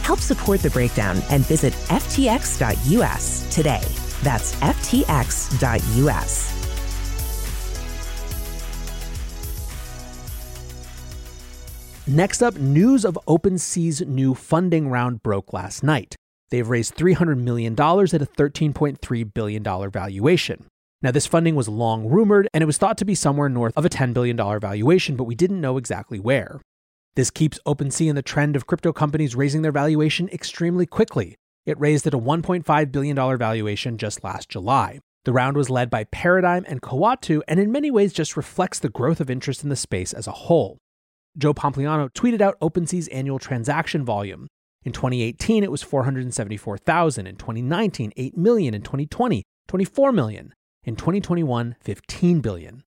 Help 0.02 0.20
support 0.20 0.60
the 0.60 0.70
breakdown 0.70 1.20
and 1.30 1.44
visit 1.46 1.72
ftx.us 1.72 3.54
today. 3.54 3.82
That's 4.22 4.54
ftx.us. 4.56 6.53
Next 12.06 12.42
up, 12.42 12.56
news 12.56 13.06
of 13.06 13.18
OpenSea's 13.26 14.02
new 14.02 14.34
funding 14.34 14.90
round 14.90 15.22
broke 15.22 15.54
last 15.54 15.82
night. 15.82 16.14
They've 16.50 16.68
raised 16.68 16.96
$300 16.96 17.38
million 17.38 17.72
at 17.72 17.78
a 17.78 18.26
$13.3 18.26 19.32
billion 19.32 19.90
valuation. 19.90 20.66
Now, 21.00 21.12
this 21.12 21.26
funding 21.26 21.54
was 21.54 21.66
long 21.66 22.06
rumored, 22.06 22.46
and 22.52 22.60
it 22.60 22.66
was 22.66 22.76
thought 22.76 22.98
to 22.98 23.06
be 23.06 23.14
somewhere 23.14 23.48
north 23.48 23.72
of 23.74 23.86
a 23.86 23.88
$10 23.88 24.12
billion 24.12 24.36
valuation, 24.36 25.16
but 25.16 25.24
we 25.24 25.34
didn't 25.34 25.62
know 25.62 25.78
exactly 25.78 26.20
where. 26.20 26.60
This 27.16 27.30
keeps 27.30 27.58
OpenSea 27.66 28.10
in 28.10 28.16
the 28.16 28.22
trend 28.22 28.54
of 28.54 28.66
crypto 28.66 28.92
companies 28.92 29.34
raising 29.34 29.62
their 29.62 29.72
valuation 29.72 30.28
extremely 30.28 30.84
quickly. 30.84 31.36
It 31.64 31.80
raised 31.80 32.06
at 32.06 32.12
a 32.12 32.18
$1.5 32.18 32.92
billion 32.92 33.38
valuation 33.38 33.96
just 33.96 34.22
last 34.22 34.50
July. 34.50 35.00
The 35.24 35.32
round 35.32 35.56
was 35.56 35.70
led 35.70 35.88
by 35.88 36.04
Paradigm 36.04 36.66
and 36.68 36.82
Coatue, 36.82 37.40
and 37.48 37.58
in 37.58 37.72
many 37.72 37.90
ways 37.90 38.12
just 38.12 38.36
reflects 38.36 38.78
the 38.78 38.90
growth 38.90 39.20
of 39.20 39.30
interest 39.30 39.62
in 39.62 39.70
the 39.70 39.76
space 39.76 40.12
as 40.12 40.26
a 40.26 40.32
whole. 40.32 40.76
Joe 41.36 41.52
Pompliano 41.52 42.10
tweeted 42.12 42.40
out 42.40 42.58
OpenSea's 42.60 43.08
annual 43.08 43.38
transaction 43.38 44.04
volume. 44.04 44.46
In 44.84 44.92
2018, 44.92 45.64
it 45.64 45.70
was 45.70 45.82
474,000. 45.82 47.26
In 47.26 47.36
2019, 47.36 48.12
8 48.16 48.36
million. 48.36 48.74
In 48.74 48.82
2020, 48.82 49.42
24 49.66 50.12
million. 50.12 50.54
In 50.84 50.94
2021, 50.94 51.76
15 51.80 52.40
billion. 52.40 52.82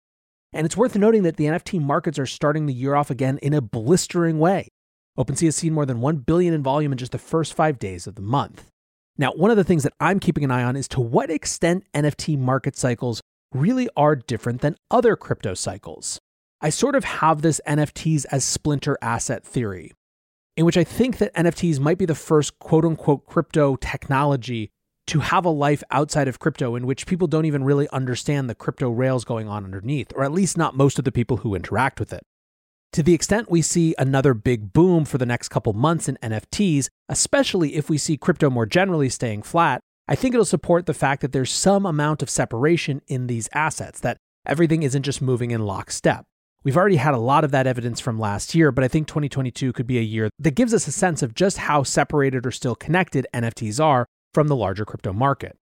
And 0.54 0.66
it's 0.66 0.78
worth 0.78 0.96
noting 0.96 1.24
that 1.24 1.38
the 1.38 1.46
NFT 1.46 1.82
markets 1.82 2.18
are 2.18 2.26
starting 2.26 2.66
the 2.66 2.74
year 2.74 2.96
off 2.96 3.10
again 3.10 3.38
in 3.40 3.54
a 3.54 3.62
blistering 3.62 4.40
way. 4.40 4.70
OpenSea 5.18 5.46
has 5.46 5.56
seen 5.56 5.74
more 5.74 5.86
than 5.86 6.00
1 6.00 6.18
billion 6.18 6.54
in 6.54 6.64
volume 6.64 6.92
in 6.92 6.98
just 6.98 7.12
the 7.12 7.18
first 7.18 7.54
5 7.54 7.80
days 7.80 8.08
of 8.08 8.16
the 8.16 8.22
month. 8.22 8.70
Now, 9.18 9.32
one 9.32 9.50
of 9.50 9.58
the 9.58 9.64
things 9.64 9.84
that 9.84 9.94
I'm 10.00 10.20
keeping 10.20 10.44
an 10.44 10.52
eye 10.52 10.64
on 10.64 10.76
is 10.76 10.88
to 10.90 11.02
what 11.02 11.32
extent 11.32 11.86
NFT 11.94 12.38
market 12.38 12.78
cycles 12.78 13.20
really 13.52 13.90
are 13.98 14.16
different 14.16 14.62
than 14.62 14.76
other 14.92 15.16
crypto 15.16 15.56
cycles. 15.56 16.20
I 16.60 16.70
sort 16.72 16.96
of 16.96 17.04
have 17.04 17.44
this 17.44 17.62
NFTs 17.68 18.26
as 18.32 18.44
splinter 18.44 18.98
asset 19.00 19.46
theory, 19.46 19.92
in 20.56 20.66
which 20.66 20.78
I 20.78 20.84
think 20.84 21.20
that 21.20 21.34
NFTs 21.36 21.80
might 21.80 22.00
be 22.00 22.06
the 22.06 22.16
first 22.16 22.58
quote 22.58 22.84
unquote 22.84 23.28
crypto 23.28 23.76
technology 23.76 24.72
to 25.06 25.20
have 25.20 25.46
a 25.46 25.50
life 25.50 25.84
outside 25.92 26.28
of 26.28 26.40
crypto 26.40 26.76
in 26.76 26.88
which 26.88 27.06
people 27.06 27.28
don't 27.28 27.46
even 27.46 27.64
really 27.64 27.88
understand 27.90 28.50
the 28.50 28.56
crypto 28.56 28.90
rails 28.90 29.24
going 29.24 29.48
on 29.48 29.66
underneath, 29.66 30.12
or 30.16 30.24
at 30.24 30.32
least 30.32 30.58
not 30.58 30.76
most 30.76 30.98
of 30.98 31.06
the 31.06 31.12
people 31.12 31.38
who 31.38 31.54
interact 31.54 32.00
with 32.00 32.12
it. 32.12 32.24
To 32.94 33.04
the 33.04 33.14
extent 33.14 33.52
we 33.52 33.62
see 33.62 33.94
another 34.00 34.34
big 34.34 34.74
boom 34.74 35.06
for 35.06 35.20
the 35.20 35.28
next 35.28 35.50
couple 35.50 35.74
months 35.74 36.10
in 36.10 36.18
NFTs, 36.24 36.90
especially 37.08 37.76
if 37.76 37.88
we 37.88 38.00
see 38.00 38.18
crypto 38.18 38.50
more 38.50 38.66
generally 38.66 39.10
staying 39.10 39.44
flat, 39.44 39.80
I 40.08 40.16
think 40.16 40.34
it'll 40.34 40.44
support 40.44 40.88
the 40.88 40.94
fact 40.96 41.22
that 41.22 41.34
there's 41.34 41.52
some 41.52 41.86
amount 41.86 42.24
of 42.24 42.32
separation 42.32 43.02
in 43.08 43.28
these 43.28 43.48
assets, 43.54 44.00
that 44.00 44.18
everything 44.46 44.82
isn't 44.82 45.04
just 45.04 45.22
moving 45.22 45.52
in 45.52 45.62
lockstep. 45.62 46.26
We've 46.68 46.76
already 46.76 46.98
had 46.98 47.14
a 47.14 47.18
lot 47.18 47.46
of 47.46 47.52
that 47.52 47.66
evidence 47.66 48.02
from 48.02 48.20
last 48.20 48.54
year, 48.54 48.74
but 48.74 48.84
I 48.84 48.90
think 48.90 49.08
2022 49.08 49.72
could 49.72 49.88
be 49.88 50.00
a 50.00 50.02
year 50.02 50.30
that 50.38 50.54
gives 50.54 50.74
us 50.74 50.86
a 50.86 50.92
sense 50.92 51.24
of 51.24 51.34
just 51.34 51.60
how 51.60 51.84
separated 51.84 52.46
or 52.46 52.52
still 52.52 52.76
connected 52.76 53.26
NFTs 53.34 53.82
are 53.82 54.06
from 54.34 54.50
the 54.50 54.56
larger 54.58 54.84
crypto 54.84 55.14
market. 55.14 55.56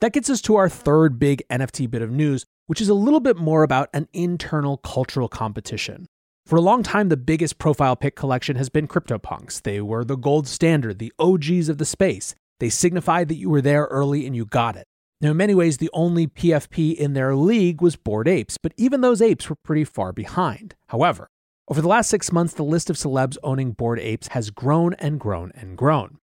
That 0.00 0.12
gets 0.12 0.28
us 0.28 0.42
to 0.42 0.56
our 0.56 0.68
third 0.68 1.18
big 1.18 1.42
NFT 1.48 1.90
bit 1.90 2.02
of 2.02 2.10
news, 2.10 2.44
which 2.66 2.82
is 2.82 2.90
a 2.90 2.94
little 2.94 3.20
bit 3.20 3.38
more 3.38 3.62
about 3.62 3.88
an 3.94 4.08
internal 4.12 4.76
cultural 4.76 5.26
competition. 5.26 6.04
For 6.44 6.56
a 6.56 6.60
long 6.60 6.82
time, 6.82 7.08
the 7.08 7.16
biggest 7.16 7.56
profile 7.56 7.96
pic 7.96 8.14
collection 8.14 8.56
has 8.56 8.68
been 8.68 8.88
CryptoPunks. 8.88 9.62
They 9.62 9.80
were 9.80 10.04
the 10.04 10.16
gold 10.16 10.46
standard, 10.46 10.98
the 10.98 11.14
OGs 11.18 11.70
of 11.70 11.78
the 11.78 11.86
space. 11.86 12.34
They 12.58 12.68
signified 12.68 13.28
that 13.28 13.36
you 13.36 13.48
were 13.48 13.62
there 13.62 13.84
early 13.84 14.26
and 14.26 14.36
you 14.36 14.44
got 14.44 14.76
it. 14.76 14.86
Now, 15.22 15.32
in 15.32 15.36
many 15.36 15.54
ways, 15.54 15.76
the 15.76 15.90
only 15.92 16.26
PFP 16.26 16.94
in 16.94 17.12
their 17.12 17.34
league 17.34 17.82
was 17.82 17.94
Bored 17.94 18.26
Apes, 18.26 18.56
but 18.56 18.72
even 18.78 19.02
those 19.02 19.20
apes 19.20 19.50
were 19.50 19.56
pretty 19.56 19.84
far 19.84 20.14
behind. 20.14 20.76
However, 20.88 21.28
over 21.68 21.82
the 21.82 21.88
last 21.88 22.08
six 22.08 22.32
months, 22.32 22.54
the 22.54 22.62
list 22.62 22.88
of 22.88 22.96
celebs 22.96 23.36
owning 23.42 23.72
Bored 23.72 24.00
Apes 24.00 24.28
has 24.28 24.50
grown 24.50 24.94
and 24.94 25.20
grown 25.20 25.52
and 25.54 25.76
grown. 25.76 26.18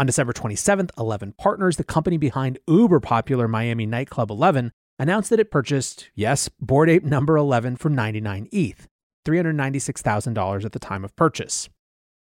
On 0.00 0.06
December 0.06 0.32
27th, 0.32 0.90
11 0.98 1.34
Partners, 1.38 1.76
the 1.76 1.84
company 1.84 2.16
behind 2.16 2.58
uber 2.66 2.98
popular 2.98 3.46
Miami 3.46 3.86
nightclub 3.86 4.30
11, 4.30 4.72
announced 4.98 5.30
that 5.30 5.40
it 5.40 5.50
purchased, 5.52 6.10
yes, 6.16 6.48
Bored 6.60 6.90
Ape 6.90 7.04
number 7.04 7.36
11 7.36 7.76
for 7.76 7.88
99 7.88 8.48
ETH, 8.50 8.88
$396,000 9.26 10.64
at 10.64 10.72
the 10.72 10.78
time 10.80 11.04
of 11.04 11.14
purchase. 11.14 11.68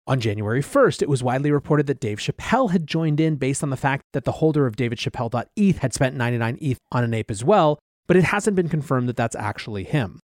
On 0.08 0.18
January 0.20 0.62
1st, 0.62 1.02
it 1.02 1.08
was 1.08 1.22
widely 1.22 1.50
reported 1.50 1.86
that 1.86 2.00
Dave 2.00 2.18
Chappelle 2.18 2.70
had 2.70 2.86
joined 2.86 3.20
in 3.20 3.36
based 3.36 3.62
on 3.62 3.68
the 3.68 3.76
fact 3.76 4.04
that 4.14 4.24
the 4.24 4.32
holder 4.32 4.66
of 4.66 4.74
davidchappelle.eth 4.74 5.78
had 5.78 5.92
spent 5.92 6.16
99 6.16 6.56
ETH 6.62 6.78
on 6.90 7.04
an 7.04 7.12
ape 7.12 7.30
as 7.30 7.44
well, 7.44 7.78
but 8.06 8.16
it 8.16 8.24
hasn't 8.24 8.56
been 8.56 8.70
confirmed 8.70 9.06
that 9.10 9.16
that's 9.16 9.36
actually 9.36 9.84
him. 9.84 10.18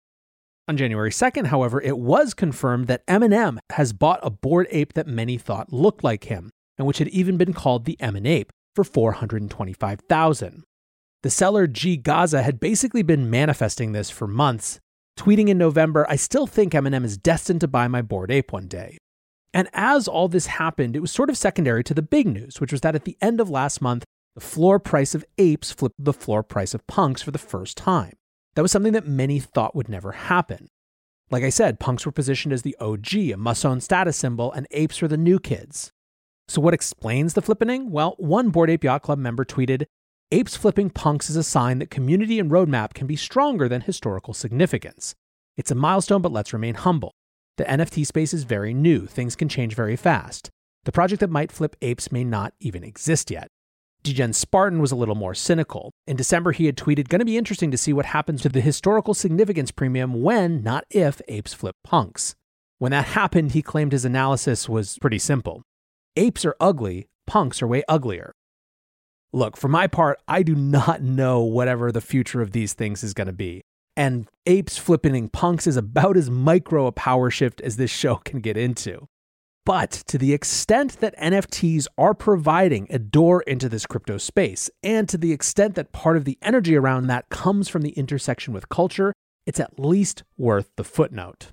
On 0.69 0.79
January 0.79 1.11
2nd, 1.11 1.49
however, 1.49 1.83
it 1.83 1.99
was 1.99 2.33
confirmed 2.33 2.87
that 2.87 3.07
Eminem 3.07 3.59
has 3.73 3.93
bought 3.93 4.21
a 4.23 4.31
bored 4.31 4.67
ape 4.71 4.95
that 4.95 5.07
many 5.07 5.37
thought 5.37 5.71
looked 5.71 6.03
like 6.03 6.25
him, 6.25 6.49
and 6.79 6.87
which 6.87 6.97
had 6.97 7.09
even 7.09 7.37
been 7.37 7.53
called 7.53 7.85
the 7.85 8.01
Emin 8.01 8.25
Ape 8.25 8.51
for 8.75 8.85
425,000. 8.85 10.65
The 11.23 11.31
seller 11.31 11.67
G 11.67 11.99
Gaza 11.99 12.43
had 12.43 12.59
basically 12.59 13.03
been 13.03 13.29
manifesting 13.29 13.93
this 13.93 14.09
for 14.09 14.27
months, 14.27 14.81
tweeting 15.19 15.49
in 15.49 15.59
November, 15.59 16.07
"I 16.09 16.17
still 16.17 16.47
think 16.47 16.73
Eminem 16.73 17.05
is 17.05 17.19
destined 17.19 17.61
to 17.61 17.69
buy 17.69 17.87
my 17.87 18.01
bored 18.01 18.31
ape 18.31 18.51
one 18.51 18.67
day." 18.67 18.97
And 19.55 19.69
as 19.73 20.09
all 20.09 20.27
this 20.27 20.47
happened, 20.47 20.97
it 20.97 21.01
was 21.01 21.13
sort 21.13 21.31
of 21.31 21.39
secondary 21.39 21.85
to 21.85 21.95
the 21.95 22.03
big 22.03 22.27
news, 22.27 22.61
which 22.61 22.73
was 22.73 22.81
that 22.81 22.97
at 22.97 23.05
the 23.05 23.17
end 23.23 23.41
of 23.41 23.49
last 23.49 23.81
month, 23.81 24.05
the 24.35 24.41
floor 24.41 24.81
price 24.81 25.15
of 25.15 25.25
apes 25.39 25.71
flipped 25.71 25.95
the 25.97 26.13
floor 26.13 26.43
price 26.43 26.75
of 26.75 26.87
punks 26.89 27.23
for 27.23 27.31
the 27.31 27.39
first 27.39 27.77
time. 27.77 28.15
That 28.57 28.63
was 28.63 28.73
something 28.73 28.93
that 28.93 29.07
many 29.07 29.39
thought 29.39 29.77
would 29.77 29.89
never 29.89 30.11
happen. 30.11 30.67
Like 31.31 31.45
I 31.45 31.51
said, 31.51 31.79
punks 31.79 32.05
were 32.05 32.13
positioned 32.13 32.53
as 32.53 32.63
the 32.63 32.77
OG, 32.81 33.15
a 33.15 33.37
must 33.37 33.65
own 33.65 33.81
status 33.81 34.17
symbol, 34.17 34.53
and 34.53 34.67
apes 34.73 35.01
were 35.01 35.09
the 35.09 35.17
new 35.17 35.39
kids. 35.39 35.93
So, 36.49 36.61
what 36.61 36.75
explains 36.75 37.35
the 37.35 37.41
flippening? 37.41 37.89
Well, 37.89 38.17
one 38.19 38.51
Bored 38.51 38.71
Ape 38.71 38.85
Yacht 38.85 39.03
Club 39.03 39.19
member 39.19 39.45
tweeted 39.45 39.85
Apes 40.33 40.57
flipping 40.57 40.91
punks 40.91 41.31
is 41.31 41.37
a 41.37 41.45
sign 41.45 41.79
that 41.79 41.91
community 41.91 42.41
and 42.41 42.51
roadmap 42.51 42.93
can 42.93 43.07
be 43.07 43.17
stronger 43.17 43.69
than 43.69 43.83
historical 43.83 44.35
significance. 44.35 45.15
It's 45.57 45.71
a 45.71 45.77
milestone, 45.77 46.23
but 46.23 46.33
let's 46.33 46.53
remain 46.53 46.75
humble. 46.75 47.15
The 47.57 47.65
NFT 47.65 48.05
space 48.07 48.35
is 48.35 48.45
very 48.45 48.75
new, 48.75 49.07
things 49.07 49.37
can 49.37 49.49
change 49.49 49.75
very 49.75 49.95
fast. 49.95 50.51
The 50.85 50.93
project 50.93 51.21
that 51.21 51.31
might 51.31 51.53
flip 51.53 51.77
apes 51.83 52.11
may 52.11 52.25
not 52.25 52.53
even 52.61 52.83
exist 52.83 53.31
yet. 53.31 53.49
Degen 54.03 54.33
Spartan 54.33 54.81
was 54.81 54.93
a 54.93 54.97
little 54.97 55.15
more 55.15 55.35
cynical. 55.35 55.93
In 56.07 56.17
December, 56.17 56.53
he 56.53 56.67
had 56.67 56.77
tweeted, 56.77 57.09
Gonna 57.09 57.25
be 57.25 57.39
interesting 57.39 57.71
to 57.71 57.79
see 57.79 57.93
what 57.93 58.07
happens 58.07 58.43
to 58.43 58.49
the 58.49 58.61
historical 58.61 59.15
significance 59.15 59.71
premium 59.71 60.23
when, 60.23 60.63
not 60.63 60.85
if, 60.91 61.23
apes 61.29 61.55
flip 61.55 61.77
punks. 61.85 62.35
When 62.79 62.91
that 62.91 63.07
happened, 63.07 63.53
he 63.53 63.63
claimed 63.63 63.93
his 63.93 64.05
analysis 64.05 64.69
was 64.69 64.99
pretty 64.99 65.19
simple 65.19 65.63
apes 66.17 66.45
are 66.45 66.57
ugly, 66.61 67.09
punks 67.27 67.63
are 67.63 67.67
way 67.67 67.83
uglier. 67.89 68.35
Look, 69.33 69.57
for 69.57 69.69
my 69.69 69.87
part, 69.87 70.21
I 70.29 70.43
do 70.43 70.55
not 70.55 71.03
know 71.03 71.41
whatever 71.41 71.91
the 71.91 72.01
future 72.01 72.41
of 72.41 72.53
these 72.53 72.73
things 72.73 73.03
is 73.03 73.15
going 73.15 73.27
to 73.27 73.33
be. 73.33 73.63
And 73.97 74.29
apes 74.47 74.77
flipping 74.77 75.29
punks 75.29 75.67
is 75.67 75.77
about 75.77 76.17
as 76.17 76.29
micro 76.29 76.87
a 76.87 76.93
power 76.93 77.31
shift 77.31 77.61
as 77.61 77.77
this 77.77 77.91
show 77.91 78.17
can 78.17 78.41
get 78.41 78.57
into. 78.57 79.07
But 79.65 79.93
to 80.09 80.19
the 80.19 80.35
extent 80.35 81.01
that 81.01 81.17
NFTs 81.17 81.87
are 81.97 82.13
providing 82.13 82.87
a 82.91 82.99
door 82.99 83.43
into 83.43 83.69
this 83.69 83.87
crypto 83.87 84.19
space, 84.19 84.69
and 84.83 85.09
to 85.09 85.17
the 85.17 85.33
extent 85.33 85.75
that 85.77 85.93
part 85.93 86.19
of 86.19 86.27
the 86.27 86.37
energy 86.43 86.77
around 86.77 87.07
that 87.07 87.31
comes 87.31 87.69
from 87.69 87.83
the 87.83 87.93
intersection 87.93 88.53
with 88.53 88.69
culture, 88.69 89.15
it's 89.47 89.61
at 89.61 89.79
least 89.79 90.23
worth 90.37 90.71
the 90.77 90.85
footnote. 90.85 91.53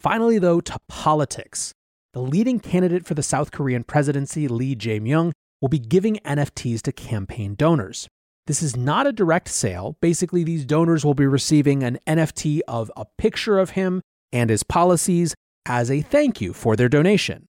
Finally, 0.00 0.38
though, 0.38 0.60
to 0.60 0.78
politics. 0.88 1.72
The 2.12 2.20
leading 2.20 2.60
candidate 2.60 3.06
for 3.06 3.14
the 3.14 3.22
South 3.22 3.52
Korean 3.52 3.84
presidency, 3.84 4.46
Lee 4.46 4.76
Jae-myung, 4.76 5.32
will 5.60 5.68
be 5.68 5.78
giving 5.78 6.16
NFTs 6.16 6.82
to 6.82 6.92
campaign 6.92 7.54
donors. 7.54 8.06
This 8.48 8.62
is 8.62 8.74
not 8.74 9.06
a 9.06 9.12
direct 9.12 9.48
sale. 9.48 9.98
Basically, 10.00 10.42
these 10.42 10.64
donors 10.64 11.04
will 11.04 11.12
be 11.12 11.26
receiving 11.26 11.82
an 11.82 11.98
NFT 12.06 12.60
of 12.66 12.90
a 12.96 13.04
picture 13.18 13.58
of 13.58 13.70
him 13.70 14.00
and 14.32 14.48
his 14.48 14.62
policies 14.62 15.34
as 15.66 15.90
a 15.90 16.00
thank 16.00 16.40
you 16.40 16.54
for 16.54 16.74
their 16.74 16.88
donation. 16.88 17.46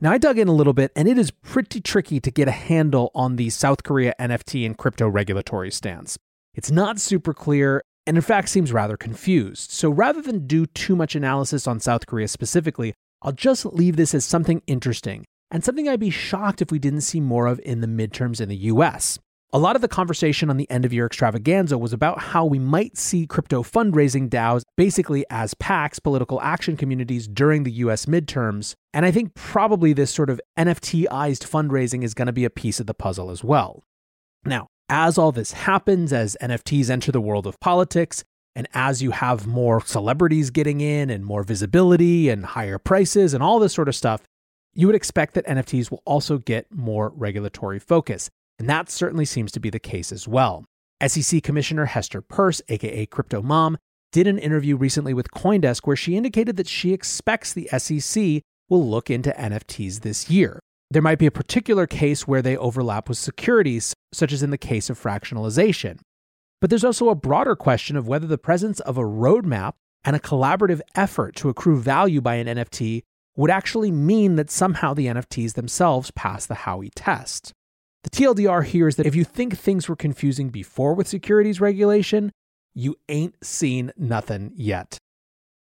Now, 0.00 0.12
I 0.12 0.16
dug 0.16 0.38
in 0.38 0.48
a 0.48 0.54
little 0.54 0.72
bit, 0.72 0.92
and 0.96 1.06
it 1.06 1.18
is 1.18 1.30
pretty 1.30 1.82
tricky 1.82 2.20
to 2.20 2.30
get 2.30 2.48
a 2.48 2.52
handle 2.52 3.10
on 3.14 3.36
the 3.36 3.50
South 3.50 3.82
Korea 3.82 4.14
NFT 4.18 4.64
and 4.64 4.78
crypto 4.78 5.08
regulatory 5.08 5.70
stance. 5.70 6.16
It's 6.54 6.70
not 6.70 6.98
super 6.98 7.34
clear, 7.34 7.82
and 8.06 8.16
in 8.16 8.22
fact 8.22 8.48
seems 8.48 8.72
rather 8.72 8.96
confused. 8.96 9.70
So 9.70 9.90
rather 9.90 10.22
than 10.22 10.46
do 10.46 10.64
too 10.64 10.96
much 10.96 11.14
analysis 11.14 11.66
on 11.66 11.80
South 11.80 12.06
Korea 12.06 12.28
specifically, 12.28 12.94
I'll 13.20 13.32
just 13.32 13.66
leave 13.66 13.96
this 13.96 14.14
as 14.14 14.24
something 14.24 14.62
interesting 14.66 15.26
and 15.50 15.62
something 15.62 15.86
I'd 15.86 16.00
be 16.00 16.08
shocked 16.08 16.62
if 16.62 16.72
we 16.72 16.78
didn't 16.78 17.02
see 17.02 17.20
more 17.20 17.46
of 17.46 17.60
in 17.62 17.82
the 17.82 17.86
midterms 17.86 18.40
in 18.40 18.48
the 18.48 18.56
US. 18.56 19.18
A 19.52 19.58
lot 19.58 19.74
of 19.74 19.82
the 19.82 19.88
conversation 19.88 20.48
on 20.48 20.58
the 20.58 20.70
end 20.70 20.84
of 20.84 20.92
year 20.92 21.06
extravaganza 21.06 21.76
was 21.76 21.92
about 21.92 22.20
how 22.20 22.44
we 22.44 22.60
might 22.60 22.96
see 22.96 23.26
crypto 23.26 23.64
fundraising 23.64 24.28
DAOs 24.28 24.62
basically 24.76 25.24
as 25.28 25.54
PACs, 25.54 26.00
political 26.00 26.40
action 26.40 26.76
communities, 26.76 27.26
during 27.26 27.64
the 27.64 27.72
US 27.72 28.06
midterms. 28.06 28.74
And 28.94 29.04
I 29.04 29.10
think 29.10 29.34
probably 29.34 29.92
this 29.92 30.12
sort 30.12 30.30
of 30.30 30.40
NFTized 30.56 31.42
fundraising 31.42 32.04
is 32.04 32.14
going 32.14 32.26
to 32.26 32.32
be 32.32 32.44
a 32.44 32.50
piece 32.50 32.78
of 32.78 32.86
the 32.86 32.94
puzzle 32.94 33.28
as 33.28 33.42
well. 33.42 33.82
Now, 34.44 34.68
as 34.88 35.18
all 35.18 35.32
this 35.32 35.50
happens, 35.50 36.12
as 36.12 36.36
NFTs 36.40 36.88
enter 36.88 37.10
the 37.10 37.20
world 37.20 37.48
of 37.48 37.58
politics, 37.58 38.22
and 38.54 38.68
as 38.72 39.02
you 39.02 39.10
have 39.10 39.48
more 39.48 39.84
celebrities 39.84 40.50
getting 40.50 40.80
in 40.80 41.10
and 41.10 41.24
more 41.24 41.42
visibility 41.42 42.28
and 42.28 42.46
higher 42.46 42.78
prices 42.78 43.34
and 43.34 43.42
all 43.42 43.58
this 43.58 43.74
sort 43.74 43.88
of 43.88 43.96
stuff, 43.96 44.22
you 44.74 44.86
would 44.86 44.94
expect 44.94 45.34
that 45.34 45.46
NFTs 45.46 45.90
will 45.90 46.02
also 46.04 46.38
get 46.38 46.72
more 46.72 47.08
regulatory 47.16 47.80
focus. 47.80 48.30
And 48.60 48.68
that 48.68 48.90
certainly 48.90 49.24
seems 49.24 49.50
to 49.52 49.58
be 49.58 49.70
the 49.70 49.78
case 49.78 50.12
as 50.12 50.28
well. 50.28 50.66
SEC 51.04 51.42
Commissioner 51.42 51.86
Hester 51.86 52.20
Peirce, 52.20 52.60
aka 52.68 53.06
Crypto 53.06 53.40
Mom, 53.40 53.78
did 54.12 54.26
an 54.26 54.38
interview 54.38 54.76
recently 54.76 55.14
with 55.14 55.30
Coindesk 55.30 55.86
where 55.86 55.96
she 55.96 56.14
indicated 56.14 56.58
that 56.58 56.68
she 56.68 56.92
expects 56.92 57.54
the 57.54 57.70
SEC 57.78 58.42
will 58.68 58.86
look 58.86 59.08
into 59.08 59.30
NFTs 59.30 60.00
this 60.00 60.28
year. 60.28 60.60
There 60.90 61.00
might 61.00 61.18
be 61.18 61.24
a 61.24 61.30
particular 61.30 61.86
case 61.86 62.28
where 62.28 62.42
they 62.42 62.54
overlap 62.54 63.08
with 63.08 63.16
securities, 63.16 63.94
such 64.12 64.30
as 64.30 64.42
in 64.42 64.50
the 64.50 64.58
case 64.58 64.90
of 64.90 65.00
fractionalization. 65.00 65.98
But 66.60 66.68
there's 66.68 66.84
also 66.84 67.08
a 67.08 67.14
broader 67.14 67.56
question 67.56 67.96
of 67.96 68.08
whether 68.08 68.26
the 68.26 68.36
presence 68.36 68.80
of 68.80 68.98
a 68.98 69.02
roadmap 69.02 69.72
and 70.04 70.14
a 70.14 70.20
collaborative 70.20 70.82
effort 70.94 71.34
to 71.36 71.48
accrue 71.48 71.80
value 71.80 72.20
by 72.20 72.34
an 72.34 72.46
NFT 72.46 73.04
would 73.36 73.50
actually 73.50 73.90
mean 73.90 74.36
that 74.36 74.50
somehow 74.50 74.92
the 74.92 75.06
NFTs 75.06 75.54
themselves 75.54 76.10
pass 76.10 76.44
the 76.44 76.56
Howey 76.56 76.90
test. 76.94 77.54
The 78.02 78.10
TLDR 78.10 78.64
here 78.64 78.88
is 78.88 78.96
that 78.96 79.06
if 79.06 79.14
you 79.14 79.24
think 79.24 79.56
things 79.56 79.88
were 79.88 79.96
confusing 79.96 80.48
before 80.48 80.94
with 80.94 81.06
securities 81.06 81.60
regulation, 81.60 82.32
you 82.74 82.96
ain't 83.08 83.34
seen 83.44 83.92
nothing 83.96 84.52
yet. 84.54 84.98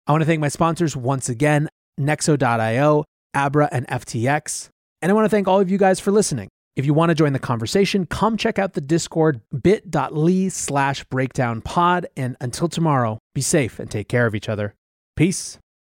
I 0.06 0.12
want 0.12 0.22
to 0.22 0.26
thank 0.26 0.40
my 0.40 0.48
sponsors 0.48 0.96
once 0.96 1.28
again 1.28 1.68
Nexo.io, 1.98 3.04
Abra, 3.34 3.68
and 3.72 3.86
FTX. 3.88 4.68
And 5.00 5.10
I 5.10 5.14
want 5.14 5.24
to 5.24 5.30
thank 5.30 5.48
all 5.48 5.60
of 5.60 5.70
you 5.70 5.78
guys 5.78 5.98
for 5.98 6.10
listening. 6.10 6.48
If 6.76 6.84
you 6.84 6.92
want 6.92 7.08
to 7.08 7.14
join 7.14 7.32
the 7.32 7.38
conversation, 7.38 8.04
come 8.04 8.36
check 8.36 8.58
out 8.58 8.74
the 8.74 8.82
Discord 8.82 9.40
bit.ly 9.62 10.48
slash 10.48 11.04
breakdown 11.04 11.62
pod. 11.62 12.06
And 12.16 12.36
until 12.40 12.68
tomorrow, 12.68 13.18
be 13.34 13.40
safe 13.40 13.78
and 13.78 13.90
take 13.90 14.08
care 14.08 14.26
of 14.26 14.34
each 14.34 14.48
other. 14.48 14.74
Peace. 15.16 15.58